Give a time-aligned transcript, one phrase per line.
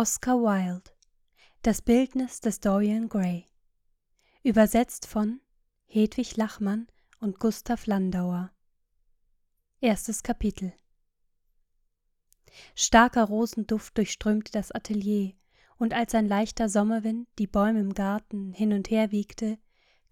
[0.00, 0.92] Oscar Wilde.
[1.62, 3.46] Das Bildnis des Dorian Gray.
[4.44, 5.40] Übersetzt von
[5.86, 6.86] Hedwig Lachmann
[7.18, 8.52] und Gustav Landauer.
[9.80, 10.72] Erstes Kapitel.
[12.76, 15.32] Starker Rosenduft durchströmte das Atelier,
[15.78, 19.58] und als ein leichter Sommerwind die Bäume im Garten hin und her wiegte,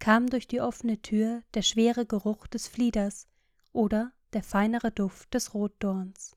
[0.00, 3.28] kam durch die offene Tür der schwere Geruch des Flieders
[3.72, 6.36] oder der feinere Duft des Rotdorns.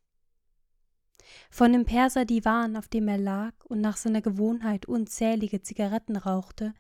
[1.50, 6.74] Von dem Perserdivan, auf dem er lag und nach seiner Gewohnheit unzählige Zigaretten rauchte,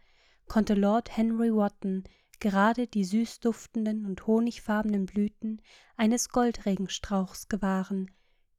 [0.47, 2.03] konnte Lord Henry Wotton
[2.39, 5.61] gerade die süß duftenden und honigfarbenen Blüten
[5.97, 8.11] eines Goldregenstrauchs gewahren,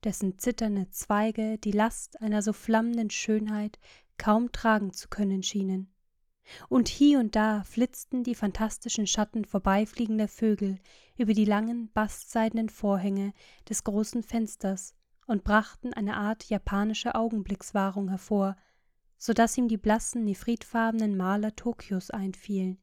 [0.05, 3.79] dessen zitternde Zweige die Last einer so flammenden Schönheit
[4.19, 5.93] kaum tragen zu können schienen.
[6.69, 10.79] Und hie und da flitzten die fantastischen Schatten vorbeifliegender Vögel
[11.17, 13.33] über die langen bastseidenen Vorhänge
[13.69, 14.95] des großen Fensters
[15.31, 18.57] und brachten eine Art japanische Augenblickswahrung hervor,
[19.17, 22.79] so dass ihm die blassen nephritfarbenen Maler Tokios einfielen,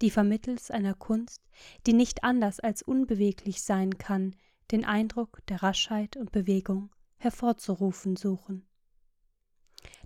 [0.00, 1.42] die vermittels einer Kunst,
[1.86, 4.34] die nicht anders als unbeweglich sein kann,
[4.70, 8.66] den Eindruck der Raschheit und Bewegung hervorzurufen suchen.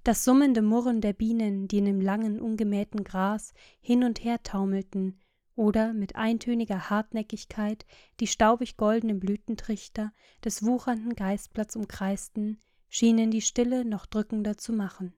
[0.02, 5.20] Das summende Murren der Bienen, die in dem langen, ungemähten Gras hin und her taumelten,
[5.56, 7.84] oder mit eintöniger Hartnäckigkeit
[8.20, 10.12] die staubig goldenen Blütentrichter
[10.44, 15.14] des wuchernden Geistblatts umkreisten, schienen die Stille noch drückender zu machen.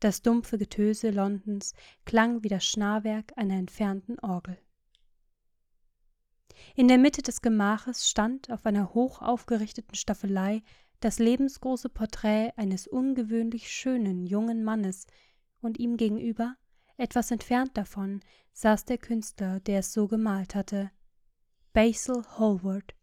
[0.00, 4.58] Das dumpfe Getöse Londons klang wie das Schnarrwerk einer entfernten Orgel.
[6.74, 10.62] In der Mitte des Gemaches stand auf einer hoch aufgerichteten Staffelei
[11.00, 15.06] das lebensgroße Porträt eines ungewöhnlich schönen jungen Mannes,
[15.62, 16.56] und ihm gegenüber,
[16.96, 18.20] etwas entfernt davon,
[18.52, 20.90] saß der Künstler, der es so gemalt hatte.
[21.72, 22.94] Basil Hallward,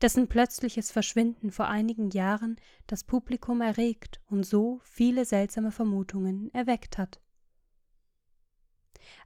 [0.00, 6.98] dessen plötzliches Verschwinden vor einigen Jahren das Publikum erregt und so viele seltsame Vermutungen erweckt
[6.98, 7.20] hat.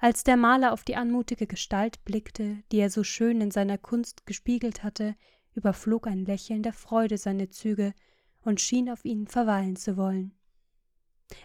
[0.00, 4.26] Als der Maler auf die anmutige Gestalt blickte, die er so schön in seiner Kunst
[4.26, 5.14] gespiegelt hatte,
[5.54, 7.94] überflog ein Lächeln der Freude seine Züge
[8.40, 10.37] und schien auf ihnen verweilen zu wollen.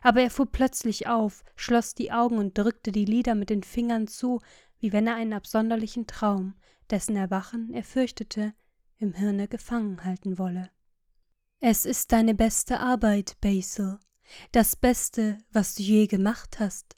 [0.02, 4.08] Aber er fuhr plötzlich auf, schloss die Augen und drückte die Lider mit den Fingern
[4.08, 4.42] zu,
[4.80, 6.56] wie wenn er einen absonderlichen Traum,
[6.90, 8.54] dessen Erwachen er fürchtete,
[8.98, 10.70] im Hirne gefangen halten wolle.
[11.60, 14.00] Es ist deine beste Arbeit, Basil,
[14.52, 16.96] das Beste, was du je gemacht hast,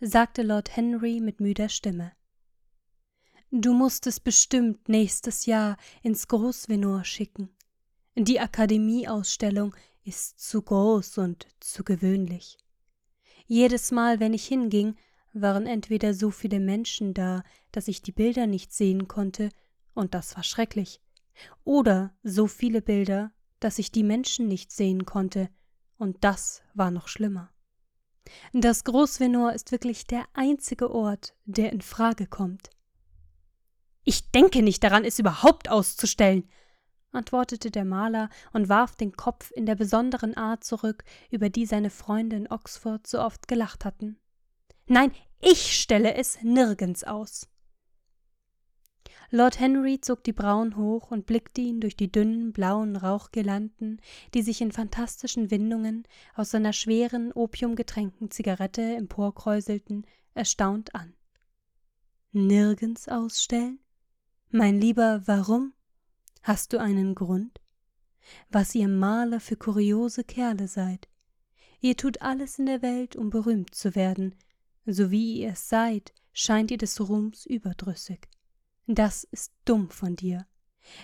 [0.00, 2.12] sagte Lord Henry mit müder Stimme.
[3.50, 7.50] Du musst es bestimmt nächstes Jahr ins Großvenor schicken.
[8.16, 12.58] Die Akademieausstellung ist zu groß und zu gewöhnlich.
[13.46, 14.96] Jedes Mal, wenn ich hinging,
[15.32, 19.50] waren entweder so viele Menschen da, dass ich die Bilder nicht sehen konnte,
[19.94, 21.00] und das war schrecklich,
[21.64, 25.48] oder so viele Bilder, dass ich die Menschen nicht sehen konnte,
[25.96, 27.50] und das war noch schlimmer.
[28.52, 32.70] Das Großvenor ist wirklich der einzige Ort, der in Frage kommt.
[34.04, 36.48] Ich denke nicht daran, es überhaupt auszustellen,
[37.12, 41.90] antwortete der Maler und warf den Kopf in der besonderen Art zurück, über die seine
[41.90, 44.18] Freunde in Oxford so oft gelacht hatten.
[44.86, 47.48] Nein, ich stelle es nirgends aus.
[49.34, 53.98] Lord Henry zog die Brauen hoch und blickte ihn durch die dünnen blauen Rauchgirlanden,
[54.34, 61.14] die sich in fantastischen Windungen aus seiner schweren, opiumgetränkten Zigarette emporkräuselten, erstaunt an.
[62.32, 63.78] Nirgends ausstellen?
[64.50, 65.72] Mein Lieber, warum?
[66.42, 67.60] Hast du einen Grund?
[68.50, 71.08] Was ihr Maler für kuriose Kerle seid.
[71.80, 74.34] Ihr tut alles in der Welt, um berühmt zu werden.
[74.84, 78.28] So wie ihr es seid, scheint ihr des Ruhms überdrüssig.
[78.88, 80.46] Das ist dumm von dir.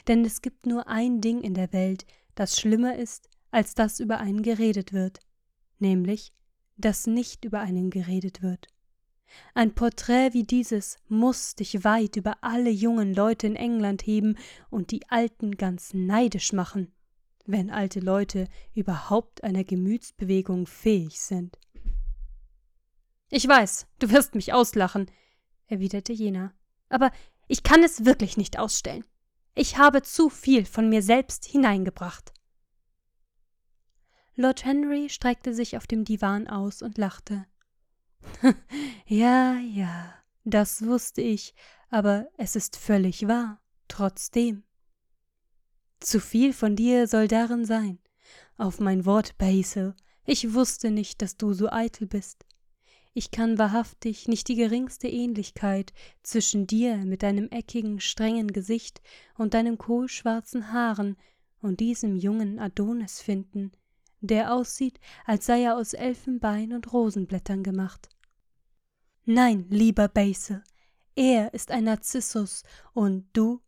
[0.08, 4.18] Denn es gibt nur ein Ding in der Welt, das schlimmer ist, als dass über
[4.18, 5.20] einen geredet wird,
[5.78, 6.32] nämlich,
[6.76, 8.66] dass nicht über einen geredet wird.
[9.54, 14.36] Ein Porträt wie dieses muss dich weit über alle jungen Leute in England heben
[14.70, 16.92] und die Alten ganz neidisch machen,
[17.46, 21.58] wenn alte Leute überhaupt einer Gemütsbewegung fähig sind.
[23.30, 25.10] Ich weiß, du wirst mich auslachen,
[25.66, 26.54] erwiderte jener,
[26.88, 27.10] aber
[27.46, 29.04] ich kann es wirklich nicht ausstellen.
[29.54, 32.32] Ich habe zu viel von mir selbst hineingebracht.
[34.36, 37.44] Lord Henry streckte sich auf dem Divan aus und lachte.
[39.06, 41.54] ja, ja, das wusste ich,
[41.90, 44.64] aber es ist völlig wahr, trotzdem.
[46.00, 47.98] Zu viel von dir soll darin sein.
[48.56, 49.94] Auf mein Wort, Basil,
[50.24, 52.44] ich wusste nicht, dass du so eitel bist.
[53.14, 55.92] Ich kann wahrhaftig nicht die geringste Ähnlichkeit
[56.22, 59.00] zwischen dir mit deinem eckigen, strengen Gesicht
[59.36, 61.16] und deinen kohlschwarzen Haaren
[61.60, 63.72] und diesem jungen Adonis finden,
[64.20, 68.08] der aussieht, als sei er aus Elfenbein und Rosenblättern gemacht.
[69.24, 70.62] Nein, lieber Basil,
[71.14, 72.62] er ist ein Narzissus
[72.94, 73.60] und du?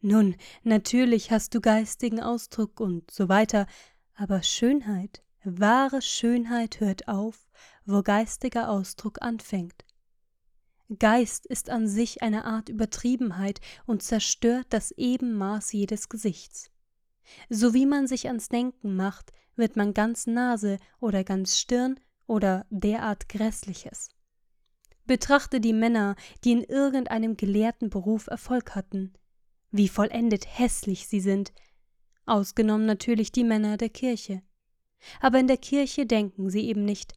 [0.00, 3.66] Nun, natürlich hast du geistigen Ausdruck und so weiter,
[4.14, 7.48] aber Schönheit, wahre Schönheit hört auf,
[7.84, 9.84] wo geistiger Ausdruck anfängt.
[10.98, 16.70] Geist ist an sich eine Art Übertriebenheit und zerstört das Ebenmaß jedes Gesichts.
[17.50, 22.66] So wie man sich ans Denken macht, wird man ganz Nase oder ganz Stirn oder
[22.70, 24.08] derart Grässliches.
[25.06, 29.14] Betrachte die Männer, die in irgendeinem gelehrten Beruf Erfolg hatten,
[29.70, 31.52] wie vollendet hässlich sie sind,
[32.26, 34.42] ausgenommen natürlich die Männer der Kirche.
[35.20, 37.14] Aber in der Kirche denken sie eben nicht.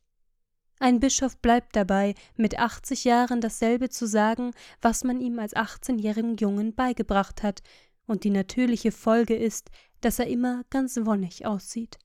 [0.80, 4.52] Ein Bischof bleibt dabei, mit 80 Jahren dasselbe zu sagen,
[4.82, 7.62] was man ihm als 18-jährigen Jungen beigebracht hat,
[8.08, 9.70] und die natürliche Folge ist,
[10.02, 12.00] dass er immer ganz wonnig aussieht.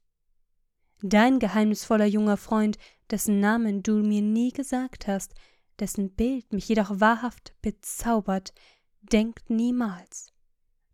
[1.03, 2.79] Dein geheimnisvoller junger Freund,
[3.11, 5.35] dessen Namen du mir nie gesagt hast,
[5.79, 8.55] dessen Bild mich jedoch wahrhaft bezaubert,
[9.03, 10.33] denkt niemals.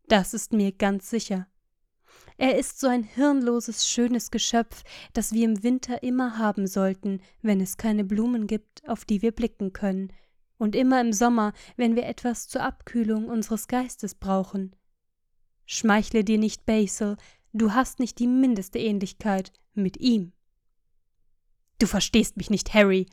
[0.09, 1.47] Das ist mir ganz sicher.
[2.37, 4.83] Er ist so ein hirnloses, schönes Geschöpf,
[5.13, 9.33] das wir im Winter immer haben sollten, wenn es keine Blumen gibt, auf die wir
[9.33, 10.13] blicken können,
[10.59, 14.75] und immer im Sommer, wenn wir etwas zur Abkühlung unseres Geistes brauchen.
[15.67, 17.17] Schmeichle dir nicht, Basil,
[17.53, 20.33] du hast nicht die mindeste Ähnlichkeit mit ihm.
[21.79, 23.07] Du verstehst mich nicht, Harry,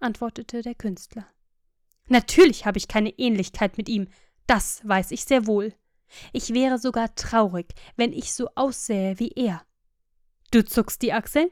[0.00, 1.26] antwortete der Künstler.
[2.08, 4.08] Natürlich habe ich keine Ähnlichkeit mit ihm,
[4.46, 5.74] das weiß ich sehr wohl.
[6.32, 9.62] Ich wäre sogar traurig, wenn ich so aussähe wie er.
[10.50, 11.48] Du zuckst die Achseln?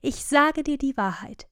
[0.00, 1.48] Ich sage dir die Wahrheit.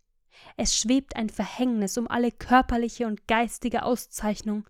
[0.57, 4.65] Es schwebt ein Verhängnis um alle körperliche und geistige Auszeichnung.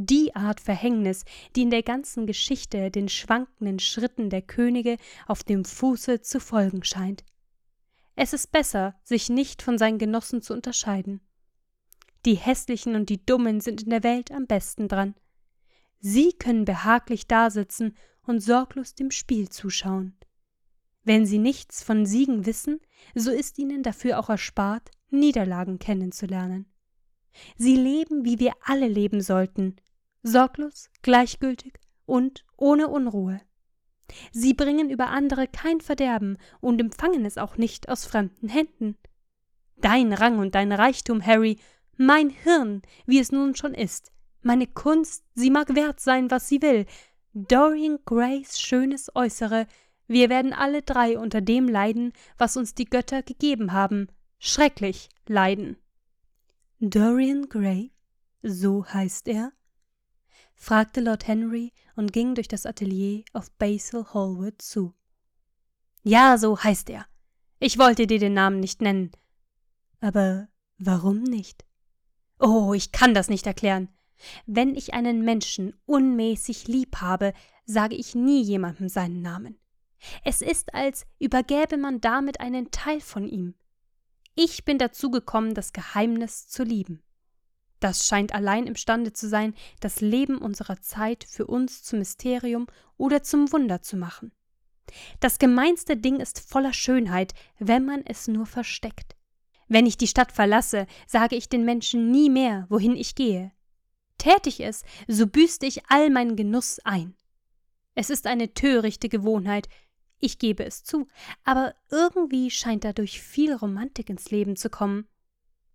[0.00, 1.24] Die Art Verhängnis,
[1.56, 4.96] die in der ganzen Geschichte den schwankenden Schritten der Könige
[5.26, 7.24] auf dem Fuße zu folgen scheint.
[8.14, 11.20] Es ist besser, sich nicht von seinen Genossen zu unterscheiden.
[12.26, 15.16] Die Hässlichen und die Dummen sind in der Welt am besten dran.
[15.98, 20.16] Sie können behaglich dasitzen und sorglos dem Spiel zuschauen.
[21.02, 22.78] Wenn sie nichts von Siegen wissen,
[23.16, 26.66] so ist ihnen dafür auch erspart, Niederlagen kennenzulernen.
[27.56, 29.74] Sie leben, wie wir alle leben sollten,
[30.22, 31.74] sorglos, gleichgültig
[32.06, 33.40] und ohne Unruhe.
[34.32, 38.96] Sie bringen über andere kein Verderben und empfangen es auch nicht aus fremden Händen.
[39.76, 41.58] Dein Rang und dein Reichtum, Harry,
[41.96, 44.12] mein Hirn, wie es nun schon ist,
[44.42, 46.86] meine Kunst, sie mag wert sein, was sie will.
[47.34, 49.66] Dorian Grays schönes Äußere,
[50.06, 55.76] wir werden alle drei unter dem leiden, was uns die Götter gegeben haben, schrecklich leiden.
[56.80, 57.92] Dorian Gray?
[58.42, 59.52] So heißt er?
[60.58, 64.92] Fragte Lord Henry und ging durch das Atelier auf Basil Hallwood zu.
[66.02, 67.06] Ja, so heißt er.
[67.60, 69.12] Ich wollte dir den Namen nicht nennen.
[70.00, 71.64] Aber warum nicht?
[72.38, 73.88] Oh, ich kann das nicht erklären.
[74.46, 77.32] Wenn ich einen Menschen unmäßig lieb habe,
[77.64, 79.58] sage ich nie jemandem seinen Namen.
[80.24, 83.54] Es ist, als übergäbe man damit einen Teil von ihm.
[84.34, 87.02] Ich bin dazu gekommen, das Geheimnis zu lieben.
[87.80, 92.66] Das scheint allein imstande zu sein, das Leben unserer Zeit für uns zum Mysterium
[92.96, 94.32] oder zum Wunder zu machen.
[95.20, 99.16] Das gemeinste Ding ist voller Schönheit, wenn man es nur versteckt.
[99.68, 103.52] Wenn ich die Stadt verlasse, sage ich den Menschen nie mehr, wohin ich gehe.
[104.16, 107.14] Tät ich es, so büßte ich all meinen Genuss ein.
[107.94, 109.68] Es ist eine törichte Gewohnheit,
[110.20, 111.06] ich gebe es zu,
[111.44, 115.06] aber irgendwie scheint dadurch viel Romantik ins Leben zu kommen.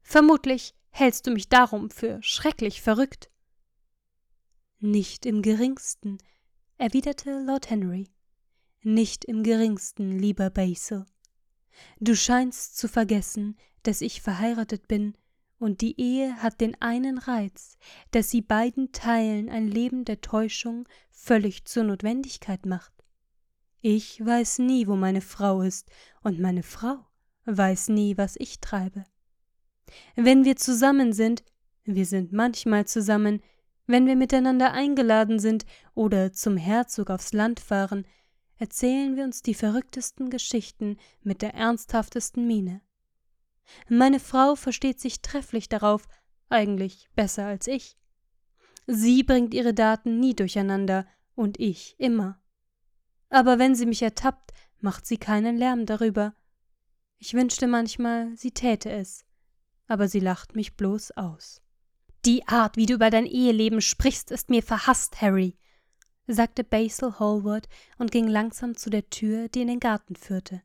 [0.01, 3.29] Vermutlich hältst du mich darum für schrecklich verrückt.
[4.79, 6.19] Nicht im geringsten,
[6.77, 8.09] erwiderte Lord Henry.
[8.83, 11.05] Nicht im geringsten, lieber Basil.
[11.99, 15.17] Du scheinst zu vergessen, dass ich verheiratet bin
[15.57, 17.77] und die Ehe hat den einen Reiz,
[18.11, 22.93] dass sie beiden Teilen ein Leben der Täuschung völlig zur Notwendigkeit macht.
[23.81, 25.89] Ich weiß nie, wo meine Frau ist,
[26.21, 27.05] und meine Frau
[27.45, 29.05] weiß nie, was ich treibe.
[30.15, 31.43] Wenn wir zusammen sind,
[31.85, 33.41] wir sind manchmal zusammen,
[33.85, 38.05] wenn wir miteinander eingeladen sind oder zum Herzog aufs Land fahren,
[38.57, 42.81] erzählen wir uns die verrücktesten Geschichten mit der ernsthaftesten Miene.
[43.89, 46.07] Meine Frau versteht sich trefflich darauf,
[46.49, 47.97] eigentlich besser als ich.
[48.87, 52.39] Sie bringt ihre Daten nie durcheinander und ich immer.
[53.29, 56.35] Aber wenn sie mich ertappt, macht sie keinen Lärm darüber.
[57.17, 59.25] Ich wünschte manchmal, sie täte es,
[59.87, 61.61] aber sie lacht mich bloß aus.
[62.25, 65.57] Die Art, wie du über dein Eheleben sprichst, ist mir verhasst, Harry,
[66.27, 70.61] sagte Basil Hallward und ging langsam zu der Tür, die in den Garten führte.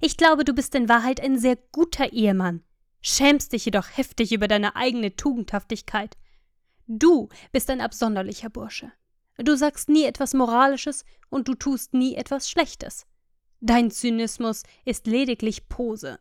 [0.00, 2.62] Ich glaube, du bist in Wahrheit ein sehr guter Ehemann,
[3.00, 6.16] schämst dich jedoch heftig über deine eigene Tugendhaftigkeit.
[6.86, 8.92] Du bist ein absonderlicher Bursche.
[9.36, 13.06] Du sagst nie etwas Moralisches und du tust nie etwas Schlechtes.
[13.60, 16.18] Dein Zynismus ist lediglich Pose.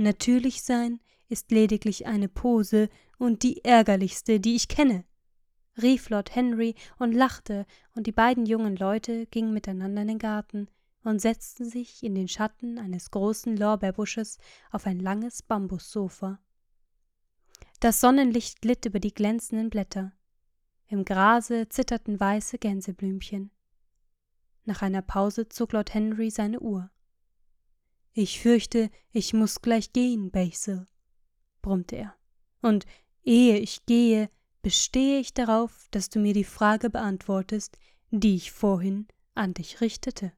[0.00, 2.88] Natürlich sein ist lediglich eine Pose
[3.18, 5.04] und die ärgerlichste, die ich kenne,
[5.82, 10.68] rief Lord Henry und lachte, und die beiden jungen Leute gingen miteinander in den Garten
[11.04, 14.38] und setzten sich in den Schatten eines großen Lorbeerbusches
[14.70, 16.38] auf ein langes Bambussofa.
[17.80, 20.12] Das Sonnenlicht glitt über die glänzenden Blätter.
[20.86, 23.50] Im Grase zitterten weiße Gänseblümchen.
[24.64, 26.90] Nach einer Pause zog Lord Henry seine Uhr.
[28.12, 30.86] Ich fürchte, ich muss gleich gehen, Basil,
[31.62, 32.16] brummte er.
[32.60, 32.86] Und
[33.22, 34.28] ehe ich gehe,
[34.62, 37.78] bestehe ich darauf, dass du mir die Frage beantwortest,
[38.10, 40.32] die ich vorhin an dich richtete.